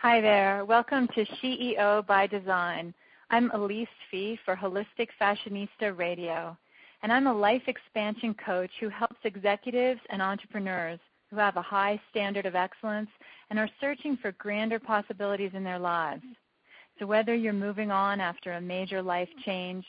[0.00, 0.64] Hi there.
[0.64, 2.94] Welcome to CEO by Design.
[3.30, 6.56] I'm Elise Fee for Holistic Fashionista Radio,
[7.02, 12.00] and I'm a life expansion coach who helps executives and entrepreneurs who have a high
[12.12, 13.10] standard of excellence
[13.50, 16.22] and are searching for grander possibilities in their lives.
[17.00, 19.84] So whether you're moving on after a major life change,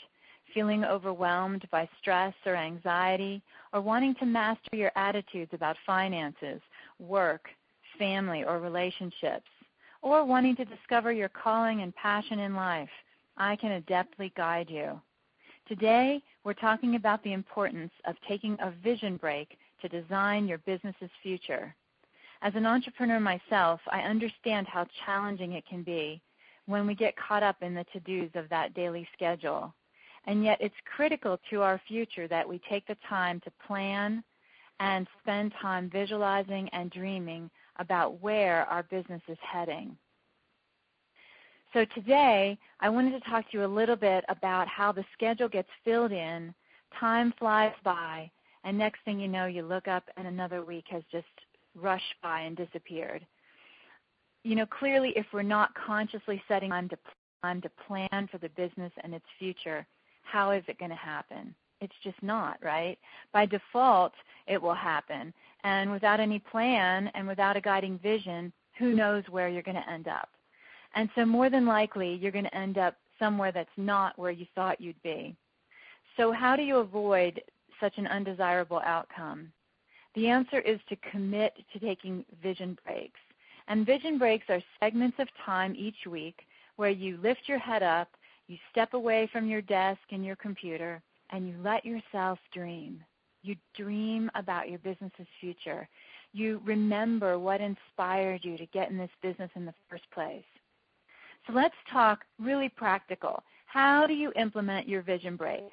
[0.56, 6.62] feeling overwhelmed by stress or anxiety, or wanting to master your attitudes about finances,
[6.98, 7.48] work,
[8.00, 9.46] family, or relationships,
[10.02, 12.90] or wanting to discover your calling and passion in life,
[13.38, 15.00] I can adeptly guide you.
[15.68, 21.12] Today, we're talking about the importance of taking a vision break to design your business's
[21.22, 21.76] future.
[22.42, 26.22] As an entrepreneur myself, I understand how challenging it can be
[26.66, 29.74] when we get caught up in the to-dos of that daily schedule.
[30.26, 34.24] And yet it's critical to our future that we take the time to plan
[34.80, 39.98] and spend time visualizing and dreaming about where our business is heading.
[41.74, 45.48] So today, I wanted to talk to you a little bit about how the schedule
[45.48, 46.54] gets filled in,
[47.00, 48.30] time flies by,
[48.64, 51.28] and next thing you know, you look up and another week has just
[51.76, 53.26] rushed by and disappeared.
[54.44, 56.98] You know, clearly if we're not consciously setting time to,
[57.44, 59.86] to plan for the business and its future,
[60.24, 61.54] how is it going to happen?
[61.82, 62.98] It's just not, right?
[63.32, 64.14] By default,
[64.48, 65.34] it will happen.
[65.64, 69.90] And without any plan and without a guiding vision, who knows where you're going to
[69.90, 70.30] end up.
[70.96, 74.46] And so more than likely, you're going to end up somewhere that's not where you
[74.56, 75.36] thought you'd be.
[76.18, 77.42] So how do you avoid
[77.80, 79.52] such an undesirable outcome?
[80.16, 83.20] The answer is to commit to taking vision breaks.
[83.68, 86.40] And vision breaks are segments of time each week
[86.78, 88.10] where you lift your head up,
[88.48, 93.04] you step away from your desk and your computer, and you let yourself dream.
[93.42, 95.88] You dream about your business's future.
[96.34, 100.44] You remember what inspired you to get in this business in the first place.
[101.48, 103.44] So let's talk really practical.
[103.66, 105.64] How do you implement your vision break?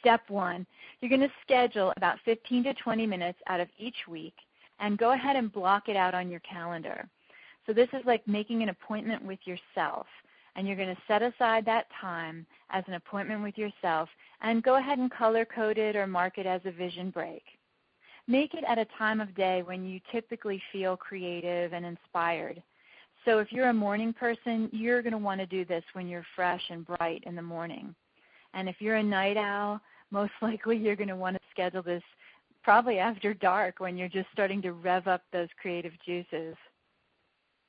[0.00, 0.66] Step one,
[1.00, 4.34] you're going to schedule about 15 to 20 minutes out of each week
[4.78, 7.08] and go ahead and block it out on your calendar.
[7.66, 10.06] So this is like making an appointment with yourself
[10.56, 14.08] and you're going to set aside that time as an appointment with yourself
[14.42, 17.42] and go ahead and color code it or mark it as a vision break.
[18.26, 22.62] Make it at a time of day when you typically feel creative and inspired.
[23.24, 26.26] So if you're a morning person, you're going to want to do this when you're
[26.34, 27.94] fresh and bright in the morning.
[28.54, 32.02] And if you're a night owl, most likely you're going to want to schedule this
[32.62, 36.54] probably after dark when you're just starting to rev up those creative juices.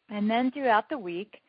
[0.09, 1.41] And then throughout the week,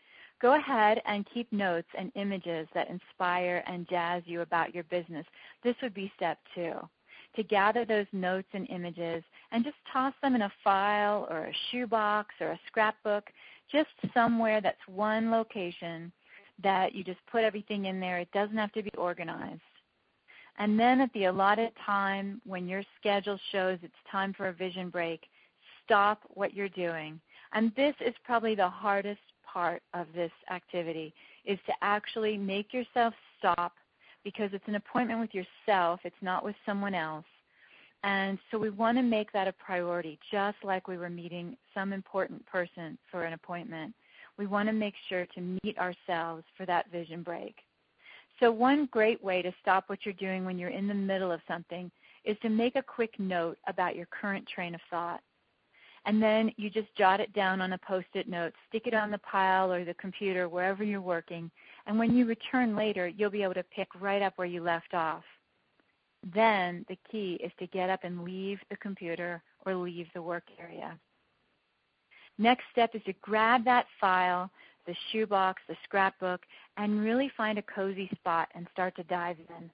[0.43, 5.25] Go ahead and keep notes and images that inspire and jazz you about your business.
[5.63, 6.73] This would be step two.
[7.37, 9.23] To gather those notes and images
[9.53, 13.31] and just toss them in a file or a shoebox or a scrapbook,
[13.71, 16.11] just somewhere that's one location
[16.63, 18.19] that you just put everything in there.
[18.19, 19.61] It doesn't have to be organized.
[20.59, 24.91] And then at the allotted time when your schedule shows it's time for a vision
[24.91, 25.23] break,
[25.85, 27.21] stop what you're doing.
[27.53, 29.21] And this is probably the hardest
[29.53, 31.13] part of this activity
[31.45, 33.73] is to actually make yourself stop
[34.25, 36.01] because it's an appointment with yourself.
[36.05, 37.25] It's not with someone else.
[38.05, 41.93] And so we want to make that a priority, just like we were meeting some
[41.93, 43.95] important person for an appointment.
[44.39, 47.57] We want to make sure to meet ourselves for that vision break.
[48.41, 51.41] So one great way to stop what you're doing when you're in the middle of
[51.47, 51.91] something
[52.25, 55.21] is to make a quick note about your current train of thought
[56.05, 59.19] and then you just jot it down on a post-it note, stick it on the
[59.19, 61.51] pile or the computer, wherever you're working,
[61.87, 64.95] and when you return later, you'll be able to pick right up where you left
[64.95, 65.25] off.
[66.35, 70.45] Then the key is to get up and leave the computer or leave the work
[70.61, 70.99] area.
[72.39, 74.51] Next step is to grab that file,
[74.87, 76.41] the shoebox, the scrapbook,
[76.77, 79.71] and really find a cozy spot and start to dive in.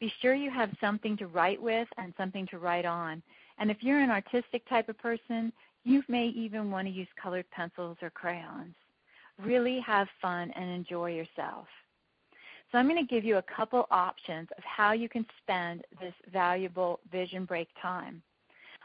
[0.00, 3.22] Be sure you have something to write with and something to write on.
[3.58, 5.52] And if you're an artistic type of person,
[5.84, 8.74] you may even want to use colored pencils or crayons.
[9.42, 11.66] Really have fun and enjoy yourself.
[12.70, 16.14] So I'm going to give you a couple options of how you can spend this
[16.32, 18.22] valuable vision break time.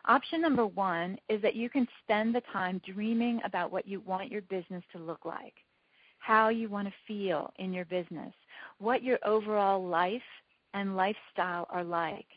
[0.08, 4.32] Option number one is that you can spend the time dreaming about what you want
[4.32, 5.54] your business to look like,
[6.20, 8.34] how you want to feel in your business,
[8.80, 10.22] what your overall life
[10.74, 12.28] and lifestyle are like.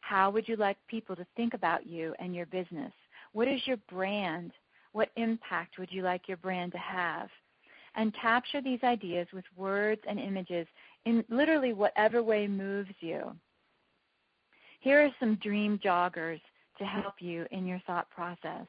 [0.00, 2.92] How would you like people to think about you and your business?
[3.32, 4.52] What is your brand?
[4.92, 7.28] What impact would you like your brand to have?
[7.94, 10.66] And capture these ideas with words and images
[11.04, 13.34] in literally whatever way moves you.
[14.80, 16.40] Here are some dream joggers
[16.78, 18.66] to help you in your thought process.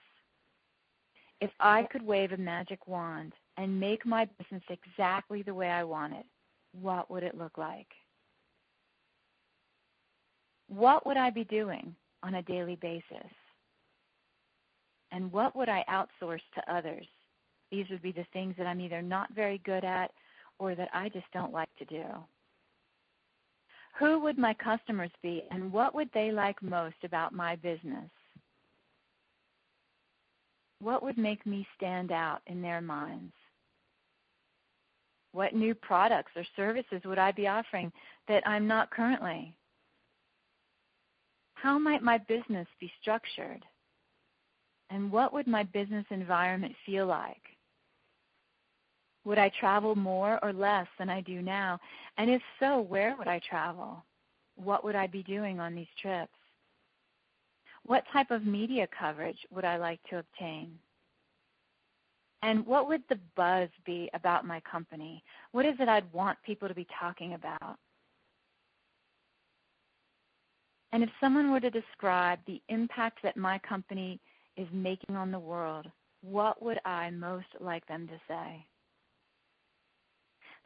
[1.42, 5.84] If I could wave a magic wand and make my business exactly the way I
[5.84, 6.26] want it,
[6.74, 7.88] what would it look like?
[10.68, 13.32] What would I be doing on a daily basis?
[15.12, 17.06] And what would I outsource to others?
[17.72, 20.12] These would be the things that I'm either not very good at
[20.60, 22.04] or that I just don't like to do.
[23.98, 28.10] Who would my customers be and what would they like most about my business?
[30.82, 33.34] What would make me stand out in their minds?
[35.32, 37.92] What new products or services would I be offering
[38.28, 39.54] that I'm not currently?
[41.56, 43.66] How might my business be structured?
[44.90, 47.42] And what would my business environment feel like?
[49.26, 51.80] Would I travel more or less than I do now?
[52.18, 54.04] And if so, where would I travel?
[54.56, 56.32] What would I be doing on these trips?
[57.86, 60.78] What type of media coverage would I like to obtain?
[62.42, 65.24] And what would the buzz be about my company?
[65.52, 67.78] What is it I'd want people to be talking about?
[70.92, 74.20] And if someone were to describe the impact that my company
[74.58, 75.88] is making on the world,
[76.22, 78.66] what would I most like them to say?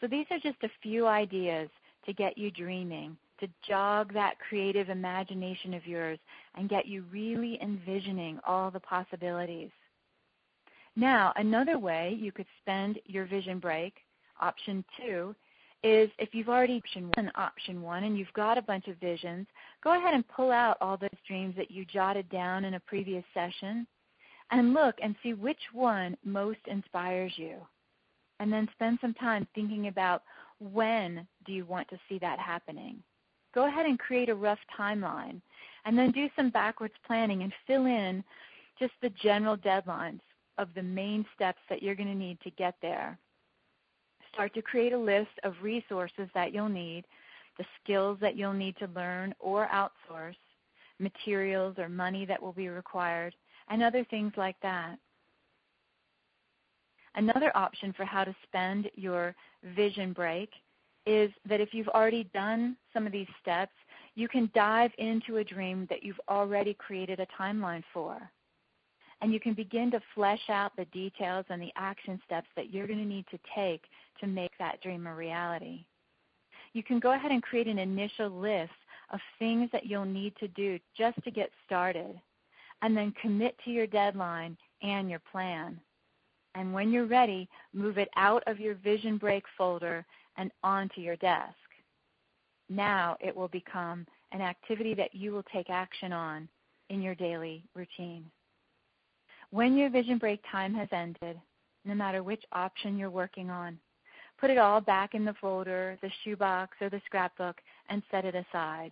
[0.01, 1.69] So these are just a few ideas
[2.05, 6.19] to get you dreaming, to jog that creative imagination of yours
[6.55, 9.71] and get you really envisioning all the possibilities.
[10.95, 13.95] Now, another way you could spend your vision break,
[14.39, 15.35] option two,
[15.83, 19.47] is if you've already option one, option one and you've got a bunch of visions,
[19.83, 23.23] go ahead and pull out all those dreams that you jotted down in a previous
[23.33, 23.85] session
[24.51, 27.55] and look and see which one most inspires you.
[28.39, 30.23] And then spend some time thinking about
[30.59, 33.03] when do you want to see that happening.
[33.53, 35.41] Go ahead and create a rough timeline
[35.85, 38.23] and then do some backwards planning and fill in
[38.79, 40.21] just the general deadlines
[40.57, 43.17] of the main steps that you're going to need to get there
[44.33, 47.05] start to create a list of resources that you'll need,
[47.57, 50.35] the skills that you'll need to learn or outsource,
[50.99, 53.35] materials or money that will be required,
[53.69, 54.97] and other things like that.
[57.15, 59.35] Another option for how to spend your
[59.75, 60.49] vision break
[61.05, 63.73] is that if you've already done some of these steps,
[64.15, 68.31] you can dive into a dream that you've already created a timeline for
[69.23, 72.87] and you can begin to flesh out the details and the action steps that you're
[72.87, 73.83] going to need to take
[74.19, 75.85] to make that dream a reality.
[76.73, 78.71] You can go ahead and create an initial list
[79.11, 82.19] of things that you'll need to do just to get started,
[82.81, 85.79] and then commit to your deadline and your plan.
[86.55, 90.05] And when you're ready, move it out of your Vision Break folder
[90.37, 91.55] and onto your desk.
[92.69, 96.47] Now it will become an activity that you will take action on
[96.89, 98.25] in your daily routine.
[99.51, 101.39] When your vision break time has ended,
[101.85, 103.77] no matter which option you're working on,
[104.39, 107.57] put it all back in the folder, the shoebox, or the scrapbook
[107.89, 108.91] and set it aside.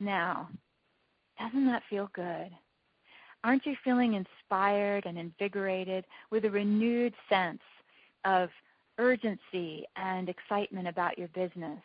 [0.00, 0.48] Now,
[1.38, 2.50] doesn't that feel good?
[3.44, 7.60] Aren't you feeling inspired and invigorated with a renewed sense
[8.24, 8.48] of
[8.98, 11.80] urgency and excitement about your business?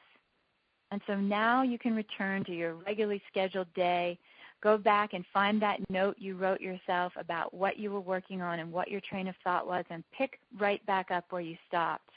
[0.91, 4.17] And so now you can return to your regularly scheduled day
[4.61, 8.59] Go back and find that note you wrote yourself about what you were working on
[8.59, 12.09] and what your train of thought was and pick right back up where you stopped.